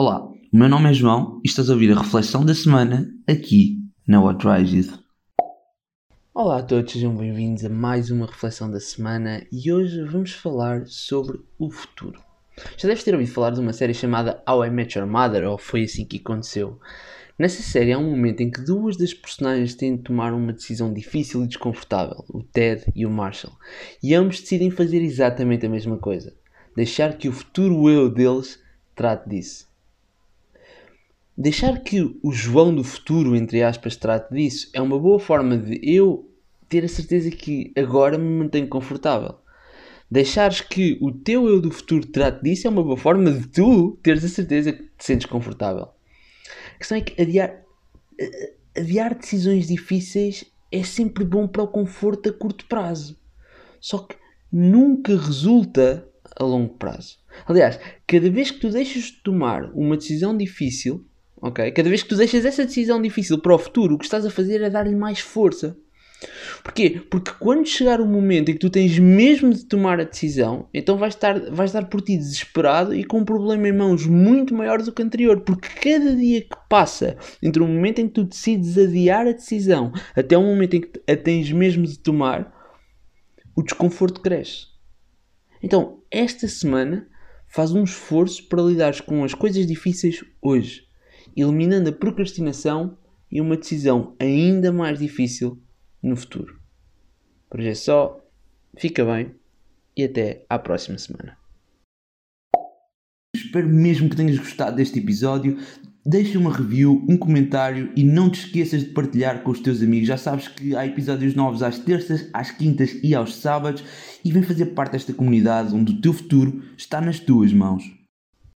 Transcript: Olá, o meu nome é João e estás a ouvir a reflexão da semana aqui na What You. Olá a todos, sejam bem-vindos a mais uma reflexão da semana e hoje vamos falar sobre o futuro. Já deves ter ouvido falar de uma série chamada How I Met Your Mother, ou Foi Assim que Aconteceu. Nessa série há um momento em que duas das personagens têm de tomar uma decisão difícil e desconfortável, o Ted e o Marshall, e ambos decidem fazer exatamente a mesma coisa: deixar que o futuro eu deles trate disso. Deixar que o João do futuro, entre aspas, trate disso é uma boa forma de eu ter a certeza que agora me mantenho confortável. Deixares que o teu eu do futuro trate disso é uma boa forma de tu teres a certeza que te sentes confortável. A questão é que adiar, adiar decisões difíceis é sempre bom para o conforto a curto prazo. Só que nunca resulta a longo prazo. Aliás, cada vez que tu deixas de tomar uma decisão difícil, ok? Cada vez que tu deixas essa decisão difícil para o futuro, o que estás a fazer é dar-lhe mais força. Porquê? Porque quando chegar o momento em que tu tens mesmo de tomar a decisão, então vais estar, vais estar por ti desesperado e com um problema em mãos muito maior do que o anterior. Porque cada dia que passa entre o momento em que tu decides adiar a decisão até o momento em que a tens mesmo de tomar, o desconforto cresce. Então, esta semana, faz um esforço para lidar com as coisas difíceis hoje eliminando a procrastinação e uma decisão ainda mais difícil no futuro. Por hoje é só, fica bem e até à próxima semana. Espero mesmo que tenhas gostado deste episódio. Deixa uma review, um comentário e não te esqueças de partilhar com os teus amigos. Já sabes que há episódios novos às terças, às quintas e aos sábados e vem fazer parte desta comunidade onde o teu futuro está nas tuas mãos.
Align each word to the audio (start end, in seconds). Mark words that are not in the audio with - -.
Olá, 0.00 0.24
o 0.24 0.56
meu 0.56 0.68
nome 0.68 0.88
é 0.88 0.92
João 0.92 1.40
e 1.44 1.48
estás 1.48 1.68
a 1.68 1.72
ouvir 1.72 1.90
a 1.90 2.00
reflexão 2.00 2.44
da 2.44 2.54
semana 2.54 3.12
aqui 3.26 3.78
na 4.06 4.22
What 4.22 4.46
You. 4.46 4.84
Olá 6.32 6.58
a 6.58 6.62
todos, 6.62 6.92
sejam 6.92 7.16
bem-vindos 7.16 7.64
a 7.64 7.68
mais 7.68 8.08
uma 8.08 8.26
reflexão 8.26 8.70
da 8.70 8.78
semana 8.78 9.44
e 9.50 9.72
hoje 9.72 10.04
vamos 10.04 10.34
falar 10.34 10.86
sobre 10.86 11.40
o 11.58 11.68
futuro. 11.68 12.22
Já 12.76 12.86
deves 12.86 13.02
ter 13.02 13.12
ouvido 13.12 13.32
falar 13.32 13.50
de 13.50 13.58
uma 13.58 13.72
série 13.72 13.92
chamada 13.92 14.40
How 14.48 14.66
I 14.66 14.70
Met 14.70 14.96
Your 14.96 15.08
Mother, 15.08 15.48
ou 15.48 15.58
Foi 15.58 15.82
Assim 15.82 16.04
que 16.04 16.18
Aconteceu. 16.18 16.78
Nessa 17.36 17.60
série 17.60 17.92
há 17.92 17.98
um 17.98 18.08
momento 18.08 18.40
em 18.40 18.52
que 18.52 18.60
duas 18.60 18.96
das 18.96 19.12
personagens 19.12 19.74
têm 19.74 19.96
de 19.96 20.04
tomar 20.04 20.32
uma 20.32 20.52
decisão 20.52 20.94
difícil 20.94 21.42
e 21.42 21.48
desconfortável, 21.48 22.24
o 22.28 22.44
Ted 22.44 22.84
e 22.94 23.04
o 23.04 23.10
Marshall, 23.10 23.56
e 24.00 24.14
ambos 24.14 24.38
decidem 24.38 24.70
fazer 24.70 25.02
exatamente 25.02 25.66
a 25.66 25.68
mesma 25.68 25.98
coisa: 25.98 26.32
deixar 26.76 27.18
que 27.18 27.28
o 27.28 27.32
futuro 27.32 27.90
eu 27.90 28.08
deles 28.08 28.62
trate 28.94 29.28
disso. 29.28 29.67
Deixar 31.40 31.84
que 31.84 32.18
o 32.20 32.32
João 32.32 32.74
do 32.74 32.82
futuro, 32.82 33.36
entre 33.36 33.62
aspas, 33.62 33.94
trate 33.94 34.34
disso 34.34 34.68
é 34.72 34.82
uma 34.82 34.98
boa 34.98 35.20
forma 35.20 35.56
de 35.56 35.78
eu 35.84 36.28
ter 36.68 36.84
a 36.84 36.88
certeza 36.88 37.30
que 37.30 37.72
agora 37.76 38.18
me 38.18 38.28
mantenho 38.28 38.66
confortável. 38.66 39.36
Deixares 40.10 40.60
que 40.60 40.98
o 41.00 41.12
teu 41.12 41.46
eu 41.46 41.60
do 41.60 41.70
futuro 41.70 42.04
trate 42.06 42.42
disso 42.42 42.66
é 42.66 42.70
uma 42.70 42.82
boa 42.82 42.96
forma 42.96 43.30
de 43.30 43.46
tu 43.46 43.96
teres 44.02 44.24
a 44.24 44.28
certeza 44.28 44.72
que 44.72 44.82
te 44.82 45.04
sentes 45.04 45.26
confortável. 45.26 45.84
A 46.74 46.78
questão 46.78 46.98
é 46.98 47.02
que 47.02 47.22
adiar, 47.22 47.62
adiar 48.76 49.14
decisões 49.14 49.68
difíceis 49.68 50.44
é 50.72 50.82
sempre 50.82 51.24
bom 51.24 51.46
para 51.46 51.62
o 51.62 51.68
conforto 51.68 52.30
a 52.30 52.32
curto 52.32 52.66
prazo. 52.66 53.16
Só 53.80 53.98
que 53.98 54.16
nunca 54.50 55.16
resulta 55.16 56.04
a 56.34 56.42
longo 56.42 56.74
prazo. 56.74 57.18
Aliás, 57.46 57.78
cada 58.08 58.28
vez 58.28 58.50
que 58.50 58.58
tu 58.58 58.70
deixas 58.70 59.04
de 59.04 59.22
tomar 59.22 59.70
uma 59.72 59.96
decisão 59.96 60.36
difícil, 60.36 61.07
ok? 61.40 61.70
Cada 61.72 61.88
vez 61.88 62.02
que 62.02 62.08
tu 62.08 62.16
deixas 62.16 62.44
essa 62.44 62.64
decisão 62.64 63.00
difícil 63.00 63.38
para 63.38 63.54
o 63.54 63.58
futuro, 63.58 63.94
o 63.94 63.98
que 63.98 64.04
estás 64.04 64.24
a 64.24 64.30
fazer 64.30 64.60
é 64.62 64.70
dar-lhe 64.70 64.94
mais 64.94 65.20
força. 65.20 65.76
Porquê? 66.64 67.00
Porque 67.08 67.30
quando 67.38 67.66
chegar 67.66 68.00
o 68.00 68.06
momento 68.06 68.50
em 68.50 68.54
que 68.54 68.58
tu 68.58 68.68
tens 68.68 68.98
mesmo 68.98 69.54
de 69.54 69.64
tomar 69.64 70.00
a 70.00 70.04
decisão, 70.04 70.68
então 70.74 70.98
vais 70.98 71.14
estar, 71.14 71.38
vais 71.52 71.70
estar 71.70 71.86
por 71.86 72.00
ti 72.02 72.16
desesperado 72.16 72.92
e 72.92 73.04
com 73.04 73.18
um 73.18 73.24
problema 73.24 73.68
em 73.68 73.72
mãos 73.72 74.04
muito 74.04 74.52
maior 74.52 74.82
do 74.82 74.92
que 74.92 75.00
o 75.00 75.04
anterior. 75.04 75.40
Porque 75.42 75.68
cada 75.68 76.16
dia 76.16 76.40
que 76.40 76.56
passa 76.68 77.16
entre 77.40 77.62
o 77.62 77.68
momento 77.68 78.00
em 78.00 78.08
que 78.08 78.14
tu 78.14 78.24
decides 78.24 78.76
adiar 78.76 79.28
a 79.28 79.32
decisão 79.32 79.92
até 80.16 80.36
o 80.36 80.42
momento 80.42 80.74
em 80.74 80.80
que 80.80 81.00
a 81.06 81.16
tens 81.16 81.52
mesmo 81.52 81.86
de 81.86 81.98
tomar, 81.98 82.52
o 83.56 83.62
desconforto 83.62 84.20
cresce. 84.20 84.66
Então, 85.62 86.02
esta 86.10 86.48
semana, 86.48 87.08
faz 87.48 87.72
um 87.72 87.84
esforço 87.84 88.46
para 88.48 88.62
lidar 88.62 89.00
com 89.02 89.24
as 89.24 89.34
coisas 89.34 89.66
difíceis 89.66 90.22
hoje 90.42 90.87
eliminando 91.36 91.90
a 91.90 91.92
procrastinação 91.92 92.96
e 93.30 93.40
uma 93.40 93.56
decisão 93.56 94.14
ainda 94.18 94.72
mais 94.72 94.98
difícil 94.98 95.60
no 96.02 96.16
futuro. 96.16 96.58
Por 97.50 97.60
hoje 97.60 97.68
é 97.68 97.74
só, 97.74 98.20
fica 98.76 99.04
bem 99.04 99.34
e 99.96 100.04
até 100.04 100.44
à 100.48 100.58
próxima 100.58 100.98
semana. 100.98 101.36
Espero 103.34 103.68
mesmo 103.68 104.08
que 104.08 104.16
tenhas 104.16 104.38
gostado 104.38 104.76
deste 104.76 104.98
episódio. 104.98 105.58
Deixa 106.04 106.38
uma 106.38 106.52
review, 106.52 107.04
um 107.08 107.16
comentário 107.16 107.92
e 107.94 108.02
não 108.02 108.30
te 108.30 108.40
esqueças 108.40 108.82
de 108.82 108.90
partilhar 108.90 109.42
com 109.42 109.50
os 109.50 109.60
teus 109.60 109.82
amigos. 109.82 110.08
Já 110.08 110.16
sabes 110.16 110.48
que 110.48 110.74
há 110.74 110.86
episódios 110.86 111.34
novos 111.34 111.62
às 111.62 111.78
terças, 111.78 112.28
às 112.32 112.50
quintas 112.50 112.98
e 113.02 113.14
aos 113.14 113.36
sábados 113.36 113.84
e 114.24 114.32
vem 114.32 114.42
fazer 114.42 114.66
parte 114.66 114.92
desta 114.92 115.12
comunidade 115.12 115.74
onde 115.74 115.92
o 115.92 116.00
teu 116.00 116.12
futuro 116.12 116.62
está 116.76 117.00
nas 117.00 117.20
tuas 117.20 117.52
mãos. 117.52 117.97